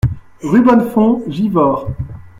Rue 0.41 0.63
Bonnefond, 0.63 1.21
Givors 1.27 1.85